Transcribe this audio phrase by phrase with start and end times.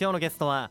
[0.00, 0.70] 今日のゲストは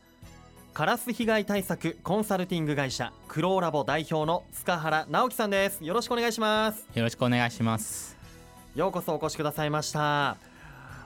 [0.72, 5.84] カラス被害対策コンサルティング会社クローラボ代表の塚原直樹さんです。
[5.84, 6.88] よろしくお願いします。
[6.94, 8.16] よろしくお願いします。
[8.74, 10.38] ようこそお越しくださいました。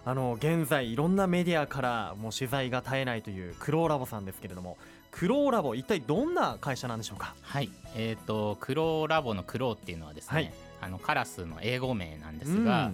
[0.05, 4.79] あの現在いろんなメディアからもう取材が絶えないというクローラボさんですけれども
[5.11, 7.35] クローラボ一体どんな会社なんでしょうか？
[7.43, 7.71] はい。
[7.97, 12.93] えっ、ー、とクローラボのクローっていうのはですね、はい、あのカラスの英語名なんですが、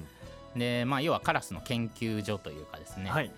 [0.56, 3.30] でまあ要はカラスの研究所というかですね、はい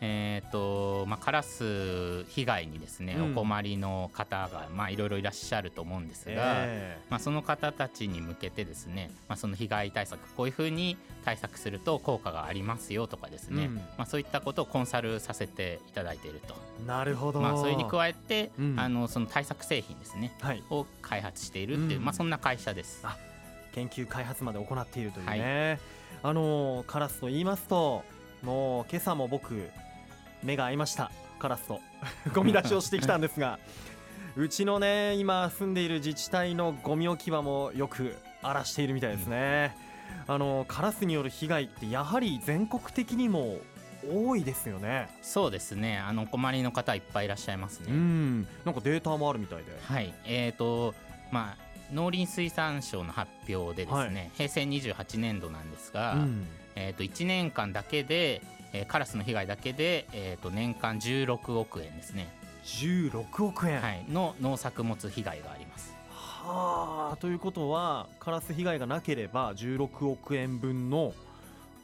[0.00, 16.54] えーとまあ、カラス被害にですね、うん、お困りの方が、まあ、いろいろいらっしゃると思うんですが、えー、まあ、その方たちに向けてですね、まあ、その被害対策こういうふうに対策すると効果がありますよとかですね、うん、まあ、そういったことをコンサルさせていただいていると。
[16.86, 23.04] なるほど、まあ、それに加えて、うん、あのその対策製品ですね、はい、を開発しているっていう、まあ、そんな会社です。
[23.72, 25.80] 研究開発まで行っているというね、
[26.22, 28.04] はい、あのカラスと言いますと
[28.42, 29.68] もう今朝も僕
[30.42, 31.10] 目が合いました。
[31.38, 31.80] カラスと。
[32.34, 33.58] ゴミ出しをしてきたんですが。
[34.36, 39.76] うちのね今住んでいる自治体のゴミ置き場もよく荒らしているみたいですね、
[40.28, 43.58] うん、あのカラスによる被害ってやはり全国的にも
[44.08, 45.08] 多いですよね。
[45.22, 45.98] そうですね。
[45.98, 47.86] あの困りの方いっぱいいらっしゃいますね。
[47.88, 48.42] うん。
[48.64, 49.64] なんかデータもあるみたいで。
[49.82, 50.14] はい。
[50.24, 50.94] えーと
[51.32, 62.32] まあ農林水産省の発表でですね、はい、平成28年度なんですが、うん、えー、と1年間だけでえー、カラスの被害だけで、えー、と年間16億円ですね。
[62.64, 65.94] 16億円、はい、の農作物被害があります。
[66.10, 67.16] はあ。
[67.16, 71.14] ということはカラス被害がなければ16億円分の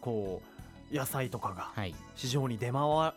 [0.00, 0.42] こ
[0.92, 1.72] う野菜とかが
[2.16, 3.12] 市場に出回っ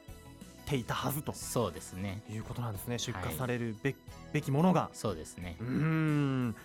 [0.65, 2.21] ていたはずと、そうですね。
[2.29, 2.97] いうことなんですね。
[2.97, 3.95] 出荷されるべ,、
[4.33, 4.89] べきものが。
[4.93, 5.57] そうですね。
[5.59, 6.55] うん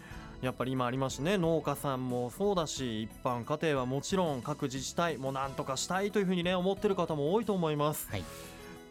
[0.42, 8.08] やっぱり今ありますね農家さんもそうだし一般家庭はもちろん各自治体もなんとかしたいというふうにね思ってる方も多いと思います。
[8.10, 8.24] はい。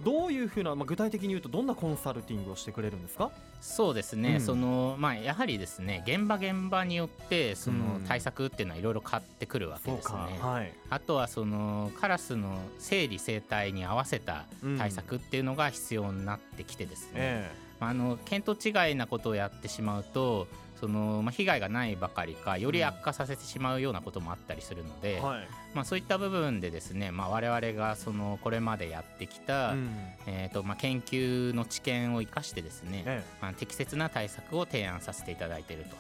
[0.04, 3.30] どういうふうな、まあ、具体的に言うとどんなコンサルティングをしてくれるんですか？
[3.62, 14.46] そうですね、うん、そのまあ、やはりですね現場現場によってその対策っていうのはいろいろ変わってくるわけですね、はい、あとはそのカラスの生理生態に合わせた
[14.80, 20.48] 対策っていうのが必要になってきてですね、うんえー、あの見当違いなことをやってしまうと
[20.82, 29.90] その、まあ、被害がないばかりかより悪化させてしまうようなこともあったりするので、うんはい、まあ、そういった部分でですね、まあ、我々がそのこれまでやってきた、うん、
[30.26, 35.96] えーとまあ、研究の知見を生かしてですね、ええ、まあ、適切な対策を提案させていただいていると、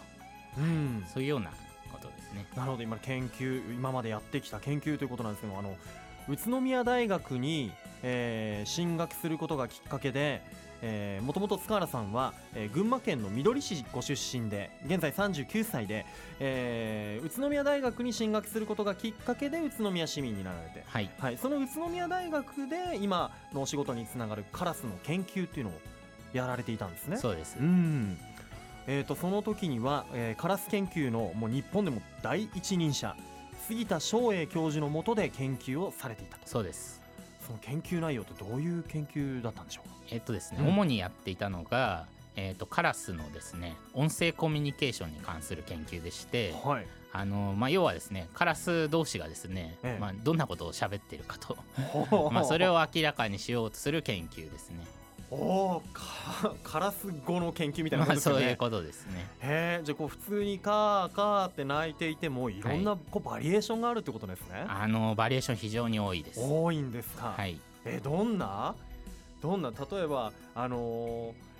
[0.57, 1.51] うん、そういうような
[1.91, 2.47] ことですね。
[2.55, 2.83] なるほど。
[2.83, 5.75] 今研究今までやってきた研究ということなんですけどあの
[6.27, 7.71] 宇都宮大学に、
[8.01, 10.41] えー、進学することがきっかけで
[11.21, 16.05] もともと塚原さんは、えー、群馬県のみどり市ご出身で現在39歳で、
[16.39, 25.73] えー、宇都宮大学に進学することがきっかけで宇都宮市民になられて、はい、はい、その宇都宮大学で今のお仕事につながるカラスの研究っていうのを
[26.33, 27.17] やられていたんですね。
[27.17, 27.57] そうです。
[27.59, 28.17] うん。
[28.87, 33.15] えーと、その時には、えー、カラス研究のもう日本でも第一人者
[33.67, 36.47] 杉田翔英教授のもとで研究をされていたと。
[36.47, 37.00] そうです
[37.51, 46.87] その研究内容ってどういう研究だったんでしょうえっとですね、うん、主にやっていたのが、えーと、カラスのですね音声コミュニケーションに関する研究でして、はい。
[47.13, 51.57] あのまあ、要はですねカラス同士がですね、ええ、まあ、どんなことを喋っているかと。
[52.31, 54.85] まあそれを明らかにしようとする研究ですね。
[55.31, 55.83] おお
[56.61, 59.27] カラス語の研究みたいなことですね、まあ、そういうことですね。
[59.39, 66.39] へえじゃあこう普通にカーカーって鳴いていてもいろんなこうバリエーションがあるってことですね、はい、あのバリエーション非常に多いです。
[66.41, 67.33] 多いんですか。
[67.37, 67.59] はい。
[67.85, 68.75] えどんな？
[69.41, 69.71] どんな？
[69.71, 71.51] 例えばあのー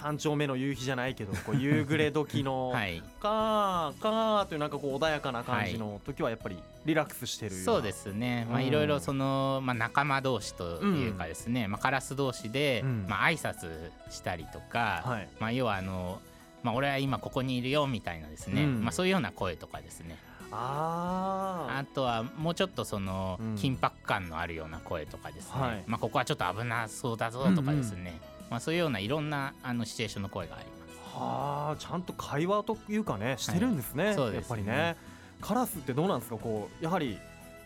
[0.00, 16.20] 三丁目の夕日じゃないけどこう夕暮れ時の はい、カーカーというなんかこう穏やかな感じの時はやっぱりリラックスしてるそうですね、まあ、いろいろその、まあ、仲間同士というかですね、うん、まあ、カラス同士で、うん、まあ挨拶したりとか、はい、まあ、要はあの、
[16.62, 20.18] まあ、俺は今ここにいるよみたいなですね、うん、まあ、そういうような声とかですね。
[20.56, 28.12] ああとはもうちょっとその緊迫感のあるような声とかですね、はい、まあ、ここはちょっと危なそうだぞとかですね、うんうん、
[28.50, 30.84] まあ、そういうようないろんなあのシチュエーションの声があります。
[31.16, 34.96] はあちゃんと会話というかねしてるんですね、はい、すねやっぱりね。
[35.40, 36.36] カラスってどうなんですか？
[36.36, 37.18] こうやはり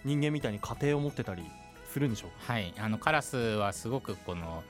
[0.05, 1.45] 人間みたいに家庭を持ってたり
[1.93, 2.53] するんでしょうか？
[2.53, 2.75] はい。
[2.79, 4.63] あのカラスはすごくこの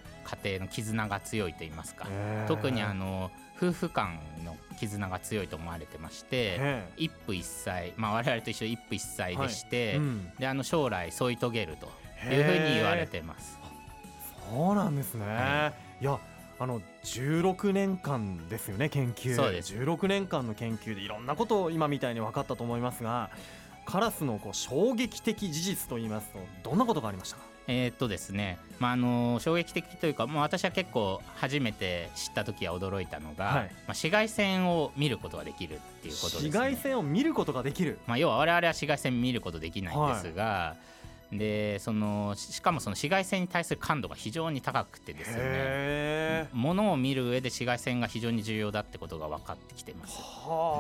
[0.43, 2.07] 家庭の絆が強いと言いますか。
[2.47, 9.97] 特にあの夫婦間の絆が強いと思われてまして一夫一妻、まあ、我々と一緒一夫一妻でして、はい。
[9.97, 11.87] うん、であの将来添い遂げると
[12.31, 13.59] いうふうに言われてます。
[14.51, 16.19] そうなんですね、はい、いや
[16.59, 19.35] あの16年間ですよね研究。
[19.35, 19.75] そうです。
[19.75, 23.31] 16年間の研究でいろんなことを今みたいに分かったと思いますが
[23.85, 26.39] カラスのこう衝撃的事実といいますと
[26.71, 27.43] どんなことがありましたか？
[27.71, 40.77] えー、っとですね、まあ、あの衝撃的というか、もう私は結構初めて知った時は驚いたのが、はい、まあ、紫外線を見ることができるっていうことです、ね、紫外線を見ることができる、まあ、要は我々は紫外線見ることできないんですが、は
[41.31, 45.43] い、でそのしかもその紫外線に対する感度が非常に高くてですね
[46.53, 50.19] ものを見る上で紫外線が非常に重要だってことが分かってきてます。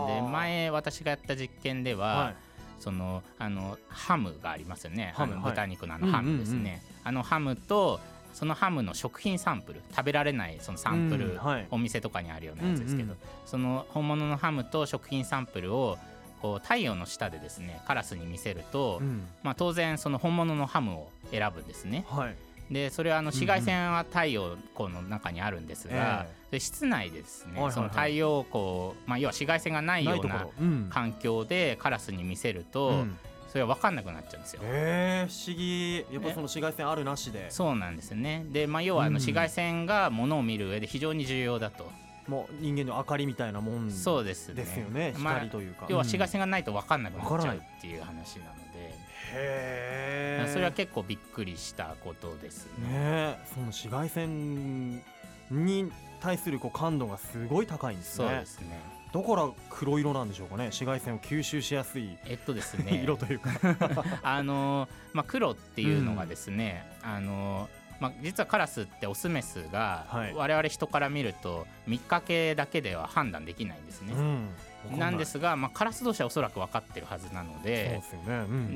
[0.06, 2.34] で前私がやった実験では、はい。
[2.78, 5.12] そのあのハムがありますよね。
[5.16, 7.98] ハム、はい、豚肉のあのハムですね、あのハムと
[8.32, 13.16] そのハムの食品サンプル食べられないそのサンプル、うんはい、お店とかにあるようなやつですけど、うんうん、
[13.46, 15.98] その本物のハムと食品サンプルを
[16.40, 22.04] こう太陽の下でですねカラスに見せると、うん、まあ、当然その本物のハムを選ぶんですね。
[22.08, 22.36] はい
[22.70, 30.46] でそれはあの紫外線は太陽光の中にあるんですが、うん、室内でですね、その太陽光、まあ、要は紫外線がないような
[30.90, 33.18] 環境でカラスに見せると、うん、
[33.48, 34.60] それは分かんなくなっちゃうんですよ。
[34.64, 35.96] へえ不思議。
[36.12, 37.50] やっぱその紫外線あるなしで。
[37.50, 38.44] そうなんですね。
[38.50, 41.90] で、まあ、要はあの紫外線がものを見る上で非常に重要だと。
[42.28, 45.14] もう人間の明かりみたいなもんそうですですよね。
[45.16, 48.67] 光というか、まあ、要は紫外線がないと分かんなくなっちゃうっていう話なので、
[49.32, 52.88] へえそれは結構びっくりしたことですね。
[52.88, 55.02] ねその紫外線
[55.50, 58.28] に対するこう感度がすごい高いんですね。
[58.28, 58.80] そうですね。
[59.12, 60.64] だから黒色なんでしょうかね。
[60.64, 63.00] 紫外線を吸収しやすいえっとですね。
[63.02, 63.50] 色というか。
[64.22, 67.68] あの、まあ、黒っていうのがですね、うん、あの
[68.00, 70.06] まあ、実はカラスってオスメスが
[70.36, 74.14] 我々人から見ると見かけだけでは判断できないんですね。
[74.92, 78.00] うん、なんですが、まあ、カラス同士はおそらく分かってるはずなので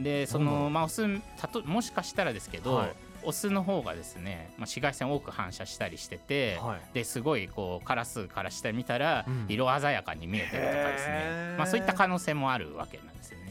[0.03, 13.42] でその、まあ、オスたともしかしたらですけど、はい、オスの方がですね、まあ、紫外線多く反射したりしてて、はい、ですごいこうカラスからしてみたら色鮮やかに見えてるとかですね、まあ、そういった可能性もあるわけなんですよね。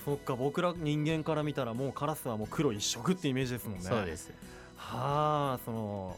[0.00, 3.84] はあそっか僕ら人間から見たらもうカラスはもう黒一色ってイメージですもんね。
[3.84, 4.32] そうです。
[4.76, 6.16] はあその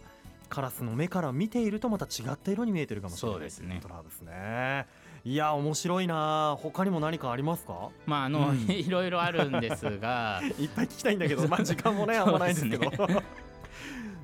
[0.49, 3.35] カラスの目から見ているとまた違った色に見えてるかもしれない。
[3.37, 3.81] そうですね。
[3.83, 4.87] トラブスね。
[5.25, 6.59] いや面白いな。
[6.61, 7.89] 他にも何かありますか？
[8.07, 10.43] まああの、うん、 いろいろあるんですが。
[10.59, 12.91] いっぱい聞きたいんだけどまあ時間もね あんまないんですけど。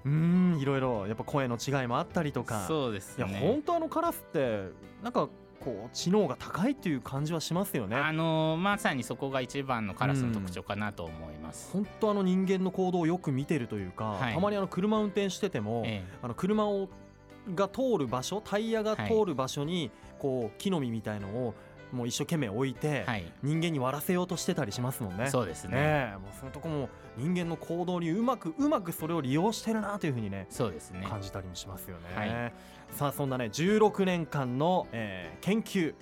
[0.04, 2.66] うんいろいろやっぱ声の違いもあったりとか。
[2.66, 4.68] そうです、ね、いや本当あのカラスって
[5.02, 5.28] なんか
[5.68, 7.96] こう知能が高いっていう感じはしますよね。
[7.96, 11.70] あのまさにそこが一番のカラスの特徴かなと思います。
[11.72, 16.88] 本、当、あの人間の行動をよく見てるというか、はい、たまにあの車運転してても、ええ、あの車を
[17.54, 21.54] が通る場所タイヤが通る場所にこう木の実みたいのを
[21.92, 23.04] もう一生懸命置いて、
[23.42, 25.28] 人間に割らせようとしてたりしますもんね。
[25.28, 25.76] そうですね。
[25.76, 31.06] ねもうそのとこも人間の行動にうまくうまくそれを利用してるなというふうにね、そうですね。
[31.08, 32.02] 感じたりもしますよね。
[32.14, 32.52] はい、
[32.92, 35.94] さあそんなね16年間の、えー、研究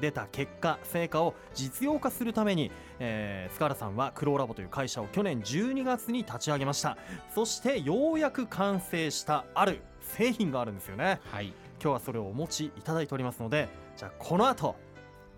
[0.00, 6.98] 出た結果成果を実用化するために、えー、塚原さんはクローラボという会社を去年12月に立ち上げました
[7.34, 11.46] そしてようやく完成したある製品があるんですよね、はい、
[11.80, 14.76] 今日はそれをお持ちいただいておりますのでじゃあこの後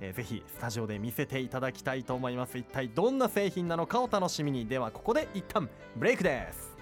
[0.00, 2.58] えー、ぜひスタジオで見せていただきたいと思います。
[2.58, 4.66] 一体どんな製品なのかを楽しみに。
[4.66, 6.76] ではここで一旦ブレイクです。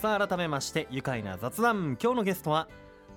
[0.00, 1.96] さあ改めまして愉快な雑談。
[2.02, 2.68] 今日のゲストは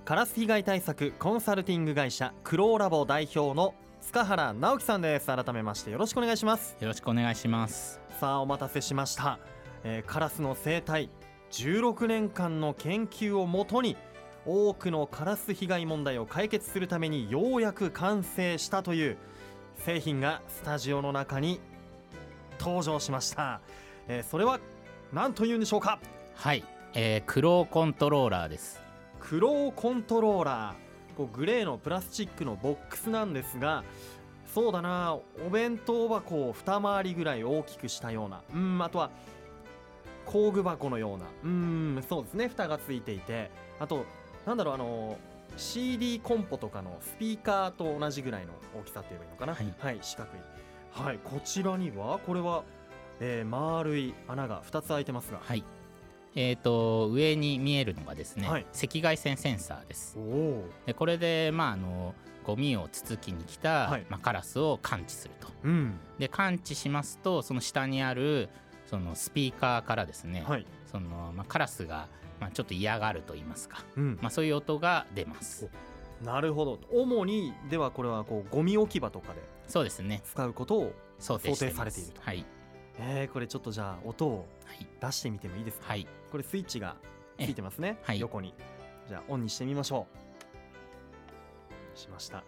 [0.06, 5.28] カラス被害対策コンサルティング会社クローラボ代表の塚原直樹さんです。
[5.28, 6.78] 改めましてよろしくお願いします。
[6.80, 8.00] よろしくお願いします。
[8.20, 9.38] さあお待たせしました、
[9.84, 11.10] えー、カラスの生態
[11.52, 13.98] 16年間の研究をもとに
[14.48, 19.18] 多くのカラス被害問題を解決するためにようやく完成したという
[19.76, 21.60] 製品がスタジオの中に
[22.58, 23.60] 登場しました、
[24.08, 24.60] えー、それは
[25.12, 26.00] 何というんでしょうか？
[26.34, 26.64] はい、
[26.94, 28.82] えー、クローコントローラーです。
[29.20, 31.16] クローコントローラー。
[31.18, 33.84] こうグレーのプラスチックのボックスなんですが
[34.54, 35.18] そうだな。
[35.46, 38.42] お弁当箱を二回りぐらい大きくしたような。
[38.54, 39.10] うんあとは
[40.26, 41.26] 工具箱のような。
[41.44, 42.48] うんそうですね。
[42.48, 43.52] 蓋がついていて。
[43.80, 44.06] あと
[44.48, 45.18] なんだろうあの
[45.58, 50.40] CD コンポとかのスピーカーと同じぐらいの大きさって言えばいいのかな、はい、はい、四角い。
[50.90, 52.64] はいこちらにはこれは、
[53.20, 55.42] えー、丸い穴が2つ開いてますが。
[55.44, 55.64] はい。
[56.36, 60.18] えーと、上に見えるのがですね、はい、赤外線センサーです。
[60.86, 62.14] でこれで、まあ、あの
[62.46, 68.50] ゴミをつつきに来た、はい、まあ、カラスを感知すると、うん、で感知しますとその下にある
[68.86, 72.08] そのスピーカーからですね、はい、そのまあ、カラスが
[72.40, 75.70] まあ、ちょっと嫌がると言いますか、うん、まあ、そういう音が出ます。
[76.24, 76.80] なるほど。
[76.92, 80.22] 主にではこれはこうゴミ置き場とかでそうですね。
[80.24, 82.22] 使うことを想定されていると。
[82.22, 82.46] はい。
[83.00, 84.48] えー、これちょっとじゃあ音を
[85.00, 86.96] 出してみてもいいですか、はい、これスイッチが
[87.40, 88.56] ついてますね、はい、横に。
[89.08, 90.08] じゃあオンにしてみましょ
[91.96, 91.98] う。
[91.98, 92.44] しました。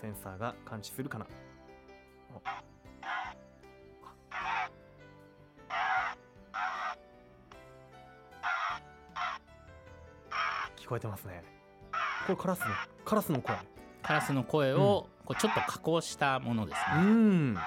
[0.00, 1.26] センサーが感知するかな？
[10.84, 11.42] 聞こえてますね。
[12.26, 12.66] これカラスの
[13.06, 13.56] カラスの声。
[14.02, 17.54] カラスの声をこうちょっと加工したものですね、うん。
[17.54, 17.62] ま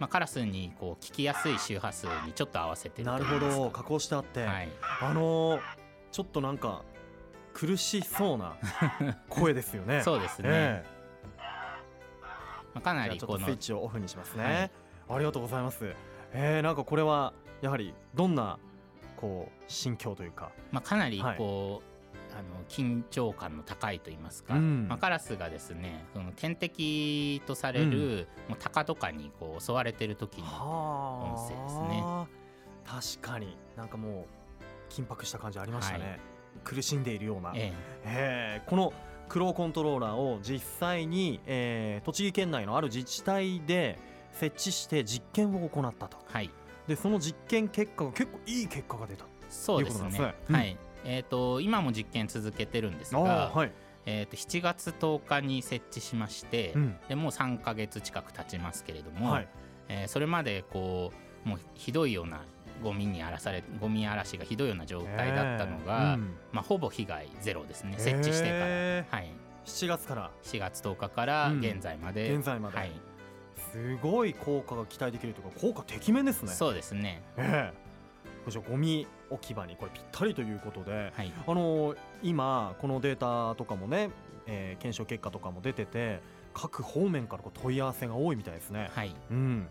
[0.00, 3.70] あ、カラスにこう聞きやすい周波数にちょっと合わせてなるほど。
[3.70, 4.70] 加工してあって、はい、
[5.02, 5.60] あのー、
[6.12, 6.82] ちょっとなんか
[7.52, 8.56] 苦しそうな
[9.28, 10.00] 声ですよね。
[10.00, 11.42] そうですね、えー、
[12.72, 15.94] まあ、かなりこのスイッチをオフにしますね、はい、ありがとうございます。
[16.32, 18.58] えー、なんかこれはやはりどんな
[19.18, 21.91] こう心境というか、まあ、かなりこう、はい
[22.42, 32.02] あの緊張感の高いと言いますか、うん、まあ、カラスがですねその天敵とされる、もう鷹とかにこう襲われてる時の音声ですね。
[32.84, 33.56] 確かに。
[33.76, 34.26] なんかも
[34.90, 36.20] う緊迫した感じありましたね、はい、
[36.64, 37.72] 苦しんでいるような、え
[38.04, 38.62] え。
[38.66, 38.92] ー、この
[39.28, 43.98] クローコントローラーを実際に、えー、栃木県内のある自治体で
[44.32, 46.50] 設置して実験を行ったと、はい、
[46.86, 49.24] でその実験結果が結構いい結果が出た。
[49.48, 50.34] そうですね、ね。
[50.48, 53.72] うん、はいえーと、今も実験続けてるんですが、はい、
[54.06, 59.48] えー、と7月10日に設置しまして、うん、でもう3か月近く経ちますけれども、はい、
[59.88, 61.12] えー、それまでこ
[61.44, 62.44] うもうひどいような
[62.82, 69.30] ゴミに荒らされゴミ嵐がひどいような状態だったのが、えーうん、まあ、ほぼ被害ゼロですね設置してから、えー、はい、
[69.64, 70.30] 7月から。
[70.42, 72.92] 7月10日から現在まで、うん、現在まで、はい、
[73.72, 76.52] すごい効果が期待できるというか効果てきめんですね。
[76.52, 77.81] そうですね、えー、
[78.50, 84.10] じゃゴミ置き場にこれぴったりということで、はい、あの今このデータとかもね、
[84.46, 86.20] えー、検証結果とかも出てて
[86.54, 88.90] 各方面からこう問い合わせが多いみたいですね。
[88.94, 89.68] はい、うん。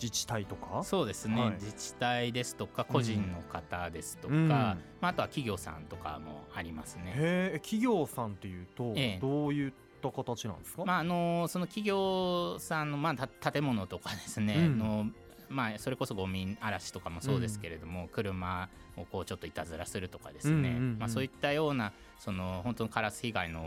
[0.00, 0.82] 自治体とか？
[0.82, 7.12] そうですね、はい、自治体ですとか個人の方ですとか、うん、まあ、あとは企業さんとかもありますね。
[7.14, 15.06] へ企業さんっていうと、ええ、どういった形なんですか、まあ、あのその企業さんの、まあ、建物とかですね、うん、の
[15.48, 23.62] まあ、それこそゴミ嵐とかもそうですけれども、うん、車をこうちょっといたずらするとかですね、まあ、そういったようなその本当のカラス被害の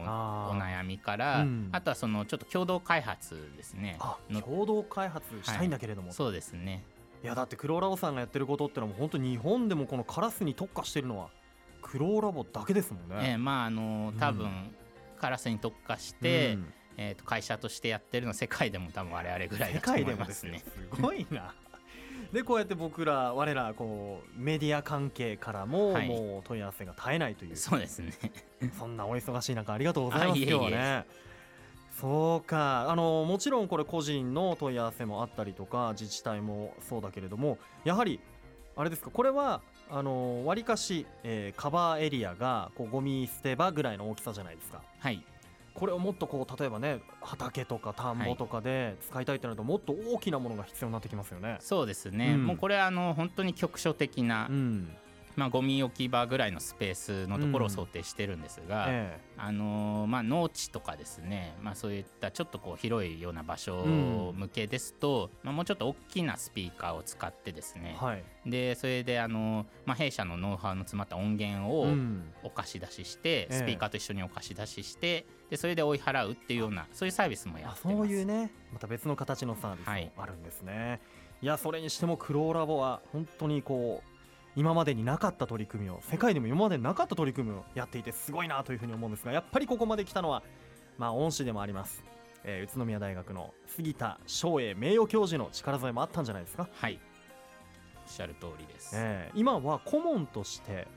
[0.52, 3.98] お悩みからあうん、あとはそのちょっと共同開発ですね。
[4.44, 6.84] 共同開発したいんだけれども、はい、そうですね。
[7.24, 11.30] いやだってクローラボさんがやってることってのは本当日本でもこのカラスに特化してるのは
[11.82, 13.32] クローラボだけですもんね。
[13.32, 14.76] えー、まああの多分、うん、
[15.20, 20.64] カラスに特化して、うん、えー、と会社としてやってるの世界でも多分我々ぐらいだと思いますね。
[20.94, 21.54] すごいな
[22.32, 27.56] でこうやって僕ら我らこうメディア関係からも、はい、もう問い合わせが絶えないという。
[27.56, 28.12] そうですね。
[28.78, 31.06] そんなお忙しい中ありがとうございます 今日はね。
[32.00, 32.90] そうか。
[32.90, 38.20] あのもちろんこれ個人の問い合わせもあったりとか自治体もそうだけれどもやはり
[38.76, 44.84] あれですかこれはあのわりかし、えー、カバーエリアがこうゴミ捨て場ぐらいの大きさじゃないですか。
[45.00, 45.24] はい
[45.78, 51.58] これをもっとこう例えばね畑とか田んぼとかで使いたいってなるともっと大きなものが必要になってきますよね。
[51.60, 54.90] そうですね、うん、もうこれあの本当に局所的な、うん、
[55.38, 58.94] まあ、ゴミ置き場ぐらいのスペースのところを想定してるんですが、うん。
[58.94, 71.88] ええ、あのまあ、農地とかですね、まあ、そういったちょっとこう広いような場所向けですと、まあ、もうちょっと大きなスピーカーを使ってですね、はい、でそれであの、まあ、弊社のノウハウの詰まった音源を
[72.44, 77.82] お貸し出しして、スピーカーと一緒にお貸し出しして、でそれで追い払うっていうようなそういうサービスもやってます。
[77.84, 81.00] そういうねまた別の形のサービスもあるんですね、はい、
[81.44, 84.17] いやそれにしてもクローラボは本当にこう
[84.58, 90.42] 今までになかった取り組みを世界でも今までなかった取り組みをやっていてすごいなというふうに思うんですがやっぱりここまで来たのは
[90.98, 92.04] まあ恩師でもあります、
[92.44, 96.68] えー、宇都宮大学の杉田翔英名誉教授の力添えもあったんじゃないですか？
[96.74, 97.00] はい。
[98.04, 100.88] おっしゃる通りです、えー、今は顧問として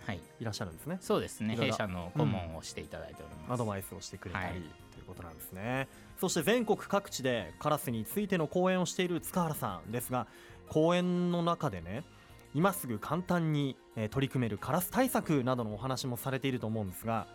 [0.40, 0.44] い。
[0.44, 1.54] らっしゃるんですね、はい、そうですね。
[1.54, 4.62] 弊社の顧問をしていただいております、うん、アドバイスをしてくれたり、はい、とい
[5.02, 5.86] うことなんですね。
[6.18, 10.26] そして全国各地でカラスについての講演をしている塚原さんですが
[10.68, 12.04] 講演の中でね
[12.54, 17.26] 今すぐ簡単に、え取り組めるカラス対策などのお話もされていると思うんですが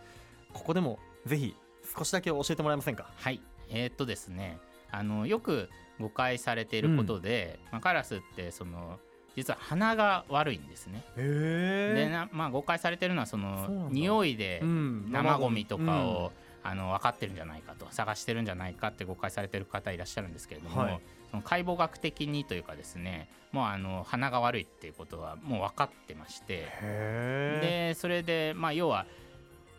[0.54, 1.56] ここでもぜひ
[1.98, 3.10] 少しだけ教えてもらえませんか？
[3.16, 3.42] はい。
[3.70, 4.58] えー、っとですね。
[4.92, 5.70] あのよく
[6.00, 9.00] 誤解されていることで、うん、まあ、カラスってその
[9.36, 11.04] 実は鼻が悪いんですね。
[11.16, 16.32] でな、まあ、誤解されてるのはその匂いで生ゴミとかを、
[16.64, 21.02] うん、あの分かってるんじゃないかと探してるんじゃないかって誤解されてる方いらっしゃるんですけれども、はい、
[21.36, 29.06] その解剖学的にというかですねもうあの鼻が悪いっていうことはもう分かってましてでそれでまあ要は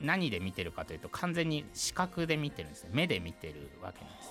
[0.00, 2.90] 何で見てるかというと完全に視覚で見てるんですね。
[2.92, 4.30] 目で見てるわけなんです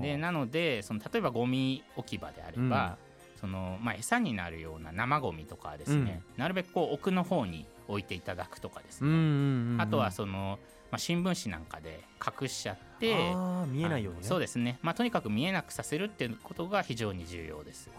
[0.00, 0.12] ね。
[0.12, 2.96] でなのでその例えばゴミ置き場であれば、
[3.34, 10.58] うん、そのまあ、餌になるような生ゴミとかですね、うん、なるべくこう奥の方に置いていただくとかですね、あとはその
[10.90, 13.14] まあ、新聞紙なんかで隠しちゃって
[13.68, 17.90] 見えないように、ね、そうですね、まあ、とにかく見えなくさせるっていうことが非常に重要です。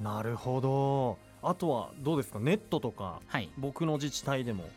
[0.00, 1.18] なるほど。
[1.42, 2.40] あとはどうですか？
[2.40, 4.68] ネットとか、はい、僕の自治体でも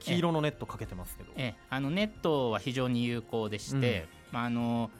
[0.00, 1.32] 黄色のネットかけてますけど。
[1.36, 4.90] えあのネットは非常に有効でして、うん、まああの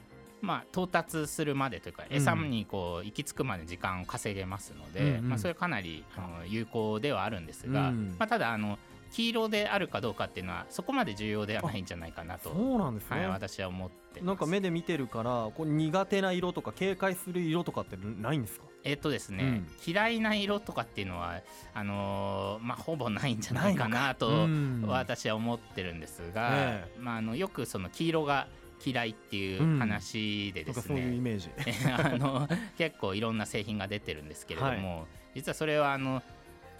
[0.41, 8.79] まあ、到達するまでというか餌にこう行き着くまで時間を稼げますので、うんまあ、それかなりあの有効ではあるんですが、うん、まあ、ただあの
[9.11, 18.65] 黄色であるかどうかっていうのはそこまで重要ではないんじゃないかなとそうなんですね、はい、私は思ってなんか目で見てるからこう苦手な色とか警戒する色とかってないんですか？
[18.83, 21.41] えっ、とですね、うん、嫌いな色とかっていうのは
[21.73, 24.47] あのー、まあ、ほぼないんじゃないかなと
[24.87, 28.47] 私は思ってるんですが、ね、まあ、あのよくその黄色が
[28.83, 31.49] 嫌いっていう話でですね、うん、そういうイメージ。
[31.91, 32.47] あの
[32.77, 36.23] 結構いろんな製品が出てるんですけれども、はい、実はそれはあの、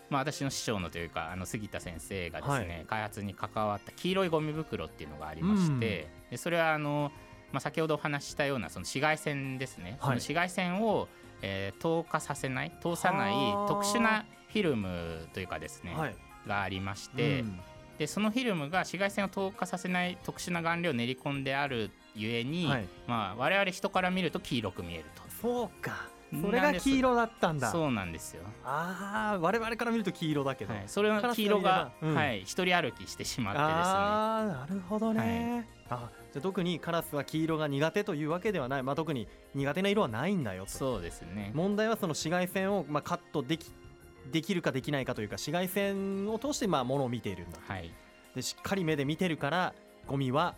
[0.09, 7.11] まあ、私の師匠のというかあの杉田先生がですね、はい、開発に関わった黄色いゴミ袋っていうのがありまして、うん、でそれはあの、
[7.51, 11.07] まあ、先ほどお話ししたようなその紫外線ですね、はい、その紫外線を、
[11.41, 13.33] えー、透過させない通さない
[13.67, 15.95] 特殊なフィルムというかですね、
[16.47, 17.59] がありまして、うん。
[17.99, 25.21] でそのフィルムが紫外線を透過させない特殊な顔料を練り込んであるゆえに、はい、まあ、我々人から見ると黄色く見えると。
[25.41, 26.07] そうか
[26.41, 27.71] それが黄色だったんだ。
[27.71, 28.43] そうなんですよ。
[28.63, 33.73] ああ我々から見ると黄色だけど、はい、それの黄色が、うん、はい、一人歩きしてしまってですね。
[33.75, 40.71] ああなるほどね、はい、あじゃ特にカラスは黄色が苦手というわけではない、まあ、特に苦手な色はないんだよと。
[40.71, 41.51] そうですね。
[41.55, 43.71] 問題はその紫外線を、まあ、カットでき
[44.31, 47.91] できるかできないかというか紫外線を通してまあものを見ているんだ、はい、
[48.35, 49.73] でしっかり目で見てるから
[50.05, 50.55] ゴミは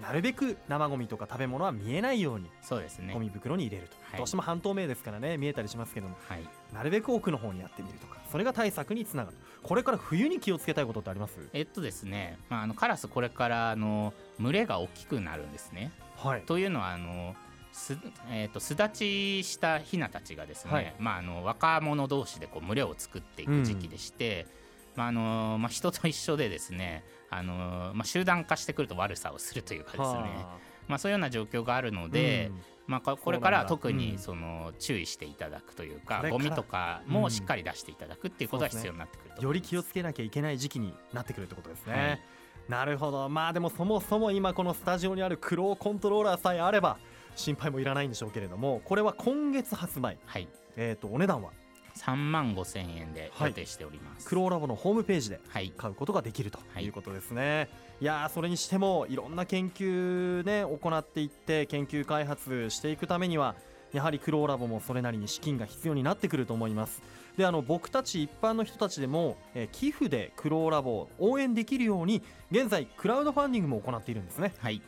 [0.00, 3.14] なるべく生ゴミとか食べ物は見えないようにそうですね。
[3.14, 9.36] ゴミ袋に入れると、はい、どうしても半透明ですからね見えたりしますけども、はい、なるべく奥の方にやってみるとかそれが対策につながる。
[9.62, 11.38] これから冬に気をつけたいことってあります？
[11.52, 15.92] えっとですね、まあ、あのカラスこれからあの群れが大きくなるんですね。
[16.16, 17.36] はい、というのはあの
[17.72, 17.96] す,、
[18.30, 24.50] えーと、巣立ちしたヒナたちがですね、はい、まあ、あの若者同士でこう群れを作っていく時期でして、うん、
[24.94, 30.46] まああのまあ、人と一緒でですねあの、まあ、集団化してくると悪さをするというかですね、
[30.86, 41.92] まあ、そういうような状況があるので、うん、まあ、これから特にその注意していただくというか、うん、ゴミとかもしっかり出していただくっていうことが必要になってくると、ね、より気をつけなきゃいけない時期になってくるってことですね。
[41.92, 42.20] はい。
[42.68, 43.28] なるほど。
[43.28, 46.98] まあでもそもそも今このスタジオにあるクローコントローラーさえあれば
[47.34, 51.50] 心配もいらないんでしょうけれどもこれは今月発売、はい、えー、とお値段は？
[51.96, 55.40] 3万5千円で予定しております、はい、クローラボのホームページで
[55.76, 56.88] 買うことができるとい。
[56.88, 57.68] うことですね、はい、
[58.02, 63.54] いやそれにしてもいろんな研究ね行っていって研究開発していくためには
[63.92, 67.02] やはりクローラボもそれなりに資金が必要になってくると思います。
[67.36, 74.54] であの僕たち一般の人たちでも、えー、寄付でクローラボを応援できるように現在クラウドファンディングも行っているんですね。
[74.58, 74.82] はい。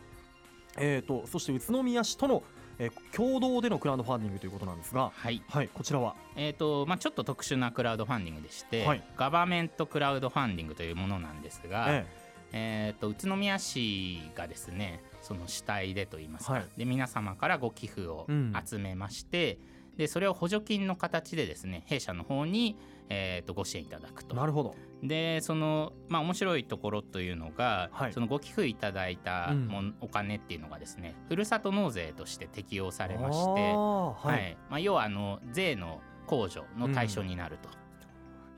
[0.76, 2.42] えーとそして宇都宮市との
[2.78, 12.24] えー、共同でのクラウドファンディングということなんですが、はい、はい、こちらは、えーとまあ、ちょっと特殊なクラウドファンディングでして、はい、ガバメントクラウドファンディングというものなんですが、ええ。
[12.56, 18.28] えーと、宇都宮市がですねその主体でといいますか、はい、で皆様からご寄付を
[18.64, 19.58] 集めまして、
[19.92, 22.76] うん、でそれを補助金の形でですね弊社の方に、
[23.08, 24.34] えーと、ご支援いただくと。
[24.34, 24.74] なるほど。
[25.02, 37.68] でそのまあ面白いところというのが、はい、そのご寄付いただいたも、うん、お金っていうのがですねふるさと納税として適用されまして、はい、はい、まあ、要はあの税の控除の対象になると。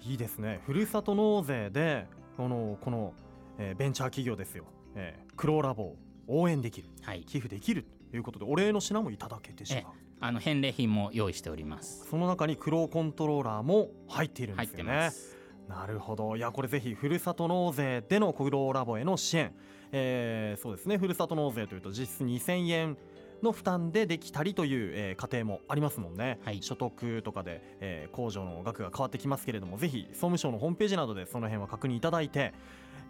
[0.04, 0.60] うん、いいですね。
[0.66, 2.06] ふるさと納税で
[2.36, 3.14] このこの、
[3.58, 5.96] えー、ベンチャー企業ですよ、えー、クローラボを
[6.28, 10.05] 応援できる、はい、寄付できるということでお礼の品もいただけてしまう。
[10.20, 12.06] あの返礼品も用意しております。
[12.08, 15.10] その中にクローコントローラーも入っているんですよね。
[15.68, 16.36] なるほど。
[16.36, 19.52] いやこれぜひふるさと納税でのクローラボへの支援、
[19.92, 20.96] えー、そうですね。
[20.96, 22.96] ふるさと納税というと実質2000円
[23.42, 32.54] の負担でできたりという、えー、家庭もありますもんね、はい、所得とかで、えー、控除の額が変わってきますけれどもぜひ総務省のホームページなどでその辺は確認いただいて、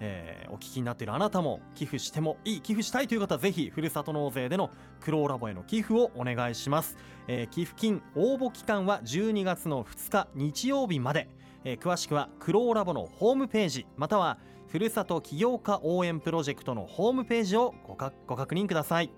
[0.00, 6.96] えー、お聞きになっているあなたも寄付してもいい寄付したいという方はぜひふるさと納税でのクローラボへの寄付をお願いします、
[7.28, 11.28] えー、寄付金応募期間は12月の2日日曜日まで、
[11.64, 19.10] えー、詳しくはクローラボのホームページまたはふるさと起業家応援プロジェクトのホームページをご確認ください。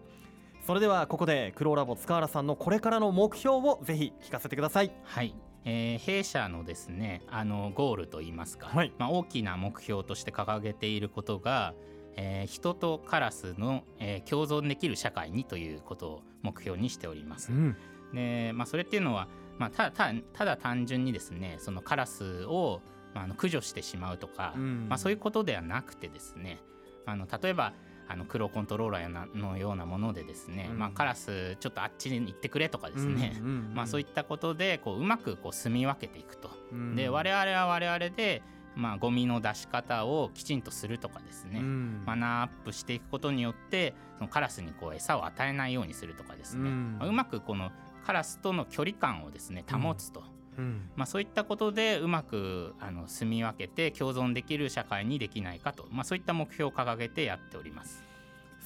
[0.66, 4.92] それではここでクローラボ塚原さんのこれからの目標をぜひ聞かせてください。
[5.04, 5.34] はい。
[5.70, 11.74] えー、弊社のですねあのゴールといいますか、はい、まあ、大きな目標として掲げていることが、
[12.16, 17.52] えー、人とカラスの、えー、共存できる社会にということを目標にしております。
[17.52, 17.76] うん、
[18.14, 19.28] でまあ、それっていうのは、
[19.58, 22.80] まあ、ただただ単純にですねそのカラスを、
[23.12, 26.60] まあ、の駆除してしまうとか、うん、まあ、そういうことではなくてですね
[27.04, 27.74] あの例えば
[28.08, 33.38] あの黒コントローラーのようなものでですね、うん、まあ、カラスちょっとあっちに行ってくれとかですね、
[33.74, 38.42] まあ、そういったことでこううまくこう住み分けていくと、うん、で我々は我々で、
[38.74, 47.70] まあ、ゴミの出し方をきちんとするとかですね、うん、マナーアップしていくことによってそのカラスにこう餌を与えないようにするとかですね、うん、まあ、うまくこの
[48.06, 50.24] カラスとの距離感をですね保つと、
[50.58, 58.02] うん、まあ、そういったことでうまくあの住み分けて共存できる社会にできないかと、まあ、そういった目標を掲げてやっております。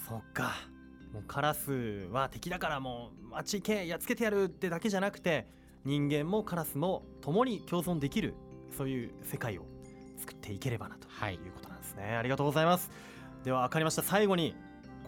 [0.09, 0.55] そっか。
[1.13, 5.47] もうカラスは敵だからもうあっち行けやっつけてやるってだけじゃなくて
[5.85, 8.35] 人間もカラスも共に共存できる
[8.77, 9.67] そういう世界を
[10.17, 11.35] 作っていければなとい。
[11.35, 12.91] うことなんですね、はい、ありがとうございます。
[13.45, 14.03] では分かりました。
[14.03, 14.55] 最後に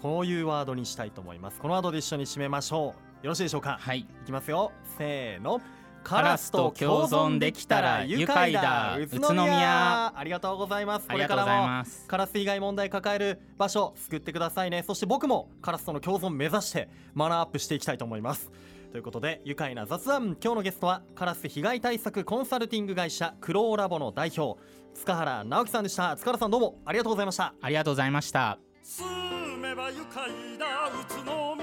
[0.03, 1.59] こういうワードにしたいと思います。
[1.59, 3.27] このワードで一緒に締めましょう。
[3.27, 3.79] よろしいでしょうか？
[3.81, 4.01] はい。
[4.01, 4.73] いきますよ。
[4.99, 5.63] せーの
[6.05, 8.99] カラスと共存できたら愉快だ。
[8.99, 10.13] 宇都宮。
[10.17, 11.09] ありがとうございます。
[11.09, 14.83] これからもカラス以外問題抱える場所救ってくださいね。
[14.83, 18.53] そして僕もカラスとの共存目指してマナーアップしていきたいと思います。
[18.93, 20.37] ということで愉快な雑談。
[20.41, 24.61] 今日のゲストはカラス被害対策コンサルティング会社クローラボの代表
[24.95, 26.15] 塚原直樹さんでした。
[26.17, 27.55] 塚原さんどうもありがとうございました。
[27.61, 28.59] ありがとうございました。
[28.83, 30.67] 住めば愉快だ。
[30.91, 31.54] 宇都